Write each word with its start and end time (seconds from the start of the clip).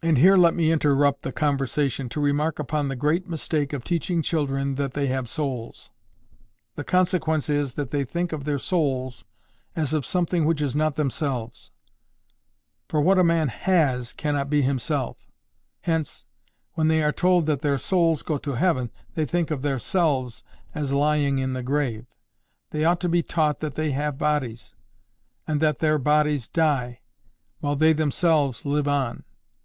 And 0.00 0.18
here 0.18 0.36
let 0.36 0.54
me 0.54 0.70
interrupt 0.70 1.22
the 1.22 1.32
conversation 1.32 2.08
to 2.10 2.20
remark 2.20 2.60
upon 2.60 2.86
the 2.86 2.94
great 2.94 3.28
mistake 3.28 3.72
of 3.72 3.82
teaching 3.82 4.22
children 4.22 4.76
that 4.76 4.94
they 4.94 5.08
have 5.08 5.28
souls. 5.28 5.90
The 6.76 6.84
consequence 6.84 7.50
is, 7.50 7.74
that 7.74 7.90
they 7.90 8.04
think 8.04 8.30
of 8.32 8.44
their 8.44 8.60
souls 8.60 9.24
as 9.74 9.92
of 9.92 10.06
something 10.06 10.44
which 10.44 10.62
is 10.62 10.76
not 10.76 10.94
themselves. 10.94 11.72
For 12.88 13.00
what 13.00 13.18
a 13.18 13.24
man 13.24 13.48
HAS 13.48 14.12
cannot 14.12 14.48
be 14.48 14.62
himself. 14.62 15.26
Hence, 15.80 16.26
when 16.74 16.86
they 16.86 17.02
are 17.02 17.10
told 17.10 17.46
that 17.46 17.62
their 17.62 17.76
souls 17.76 18.22
go 18.22 18.38
to 18.38 18.52
heaven, 18.52 18.92
they 19.16 19.26
think 19.26 19.50
of 19.50 19.62
their 19.62 19.80
SELVES 19.80 20.44
as 20.76 20.92
lying 20.92 21.40
in 21.40 21.54
the 21.54 21.62
grave. 21.64 22.06
They 22.70 22.84
ought 22.84 23.00
to 23.00 23.08
be 23.08 23.24
taught 23.24 23.58
that 23.58 23.74
they 23.74 23.90
have 23.90 24.16
bodies; 24.16 24.76
and 25.44 25.58
that 25.60 25.80
their 25.80 25.98
bodies 25.98 26.46
die; 26.48 27.00
while 27.58 27.74
they 27.74 27.92
themselves 27.92 28.64
live 28.64 28.86
on. 28.86 29.24